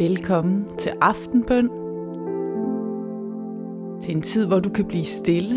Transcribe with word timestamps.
Velkommen 0.00 0.66
til 0.78 0.92
aftenbøn. 1.00 1.68
Til 4.02 4.16
en 4.16 4.22
tid, 4.22 4.46
hvor 4.46 4.60
du 4.60 4.68
kan 4.68 4.84
blive 4.84 5.04
stille 5.04 5.54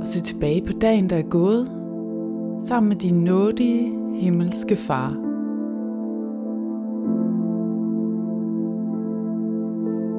og 0.00 0.06
se 0.06 0.20
tilbage 0.20 0.66
på 0.66 0.72
dagen, 0.72 1.10
der 1.10 1.16
er 1.16 1.28
gået, 1.30 1.66
sammen 2.64 2.88
med 2.88 2.96
din 2.96 3.24
nådige 3.24 3.98
himmelske 4.14 4.76
far. 4.76 5.10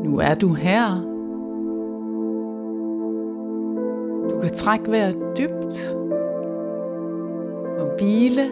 Nu 0.03 0.17
er 0.17 0.35
du 0.41 0.53
her. 0.53 1.01
Du 4.29 4.39
kan 4.39 4.49
trække 4.53 4.91
vejret 4.91 5.15
dybt 5.37 5.97
og 7.79 7.87
hvile 7.97 8.45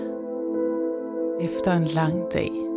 efter 1.41 1.73
en 1.73 1.85
lang 1.85 2.21
dag. 2.33 2.72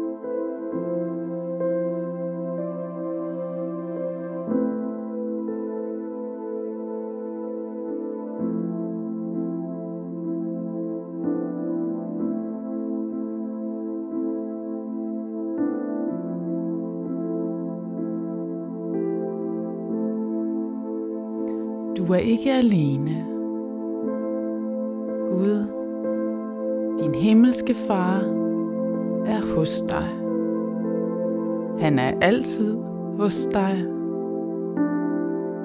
Du 22.06 22.12
er 22.12 22.19
ikke 22.19 22.52
alene. 22.52 23.27
Gud, 25.29 25.66
din 26.98 27.15
himmelske 27.15 27.74
far, 27.74 28.18
er 29.26 29.57
hos 29.57 29.85
dig. 29.88 30.09
Han 31.79 31.98
er 31.98 32.13
altid 32.21 32.76
hos 33.18 33.48
dig. 33.52 33.85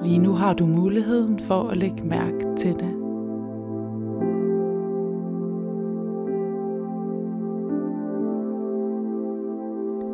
Lige 0.02 0.18
nu 0.18 0.32
har 0.32 0.54
du 0.54 0.66
muligheden 0.66 1.40
for 1.40 1.68
at 1.68 1.76
lægge 1.76 2.02
mærke 2.04 2.46
til 2.56 2.74
det. 2.74 2.94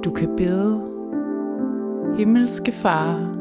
Du 0.05 0.11
kan 0.11 0.29
bede, 0.37 0.83
himmelske 2.17 2.73
far, 2.73 3.38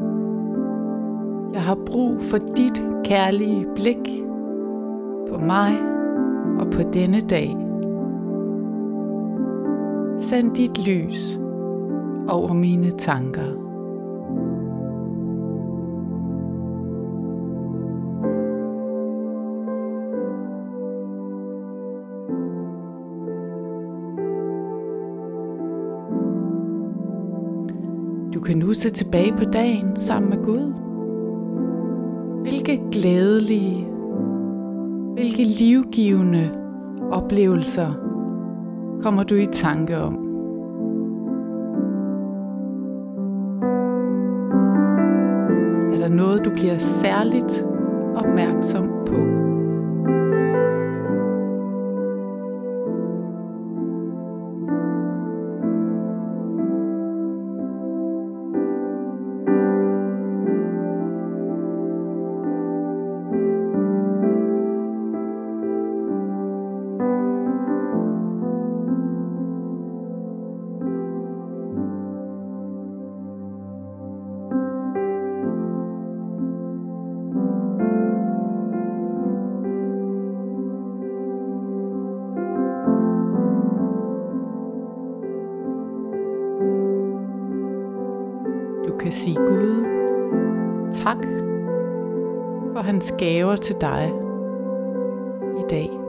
jeg 1.52 1.62
har 1.62 1.78
brug 1.86 2.20
for 2.20 2.38
dit 2.38 2.82
kærlige 3.04 3.66
blik 3.74 4.22
på 5.28 5.38
mig 5.38 5.78
og 6.58 6.70
på 6.70 6.82
denne 6.92 7.20
dag. 7.20 7.56
Send 10.20 10.54
dit 10.54 10.78
lys 10.78 11.38
over 12.28 12.52
mine 12.52 12.90
tanker. 12.90 13.68
Du 28.34 28.40
kan 28.40 28.56
nu 28.56 28.74
se 28.74 28.90
tilbage 28.90 29.32
på 29.32 29.44
dagen 29.44 30.00
sammen 30.00 30.30
med 30.30 30.44
Gud. 30.44 30.87
Hvilke 32.48 32.80
glædelige, 32.92 33.86
hvilke 35.14 35.44
livgivende 35.44 36.50
oplevelser 37.10 37.92
kommer 39.02 39.22
du 39.22 39.34
i 39.34 39.46
tanke 39.52 39.98
om? 39.98 40.14
Er 45.92 45.98
der 45.98 46.08
noget, 46.08 46.44
du 46.44 46.50
bliver 46.50 46.78
særligt 46.78 47.64
opmærksom 48.16 48.88
på? 49.06 49.16
Kan 89.00 89.12
sige 89.12 89.36
Gud 89.36 89.84
tak 90.92 91.18
for 92.72 92.80
hans 92.80 93.14
gaver 93.18 93.56
til 93.56 93.76
dig 93.80 94.12
i 95.58 95.62
dag. 95.70 96.07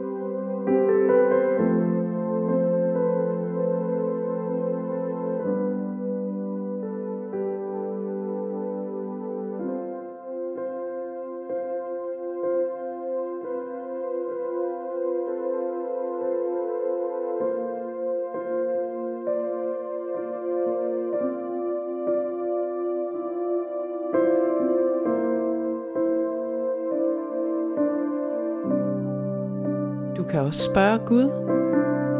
Kan 30.29 30.41
også 30.41 30.65
spørge 30.65 30.99
Gud, 31.05 31.29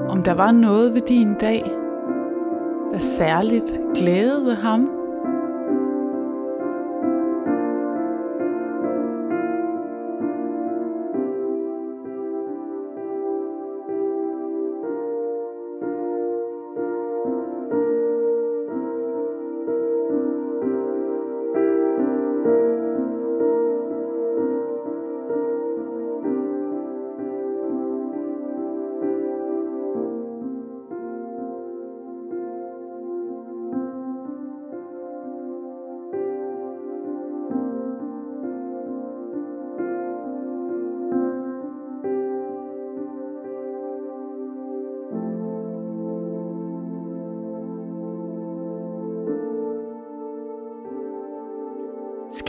om 0.10 0.24
der 0.24 0.34
var 0.34 0.52
noget 0.52 0.94
ved 0.94 1.02
din 1.02 1.34
dag, 1.34 1.64
der 2.94 3.00
særligt 3.00 3.80
glædede 3.96 4.56
ham. 4.56 4.99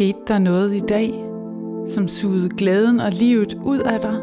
Skete 0.00 0.19
der 0.29 0.38
noget 0.38 0.75
i 0.75 0.81
dag, 0.81 1.25
som 1.88 2.08
sugede 2.08 2.49
glæden 2.49 3.00
og 3.00 3.12
livet 3.12 3.55
ud 3.64 3.79
af 3.79 4.00
dig? 4.00 4.17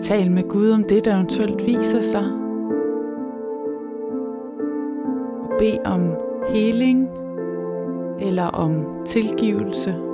Tal 0.00 0.30
med 0.30 0.48
Gud 0.48 0.70
om 0.70 0.84
det, 0.84 1.04
der 1.04 1.14
eventuelt 1.14 1.66
viser 1.66 2.00
sig. 2.00 2.24
Og 5.42 5.50
bed 5.58 5.78
om 5.84 6.10
heling 6.48 7.08
eller 8.20 8.46
om 8.46 8.84
tilgivelse. 9.04 10.05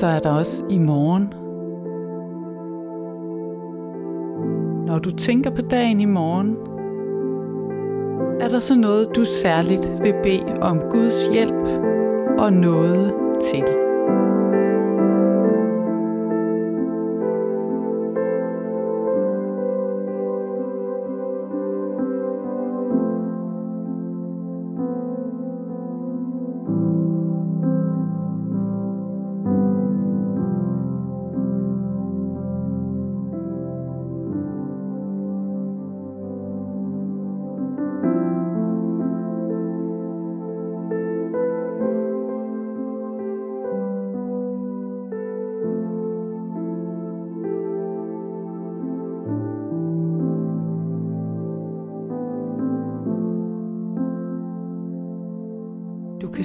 Så 0.00 0.06
er 0.06 0.18
der 0.18 0.30
også 0.30 0.64
i 0.70 0.78
morgen. 0.78 1.34
Når 4.86 4.98
du 4.98 5.10
tænker 5.10 5.50
på 5.50 5.62
dagen 5.62 6.00
i 6.00 6.04
morgen, 6.04 6.56
er 8.40 8.48
der 8.48 8.58
så 8.58 8.76
noget, 8.76 9.08
du 9.16 9.24
særligt 9.24 9.92
vil 10.02 10.14
bede 10.22 10.58
om 10.60 10.80
Guds 10.90 11.28
hjælp 11.32 11.68
og 12.38 12.52
noget 12.52 13.12
til? 13.42 13.64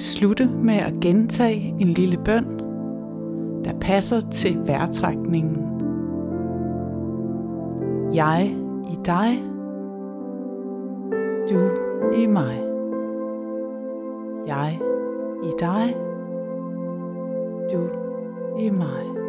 Du 0.00 0.04
slutte 0.04 0.46
med 0.46 0.74
at 0.74 0.92
gentage 1.00 1.74
en 1.78 1.88
lille 1.88 2.16
bøn, 2.24 2.44
der 3.64 3.72
passer 3.80 4.20
til 4.20 4.58
vejrtrækningen. 4.66 5.56
Jeg 8.14 8.56
i 8.90 8.98
dig, 9.04 9.42
du 11.50 11.58
i 12.16 12.26
mig. 12.26 12.58
Jeg 14.46 14.78
i 15.42 15.52
dig, 15.60 15.94
du 17.72 17.88
i 18.58 18.70
mig. 18.70 19.19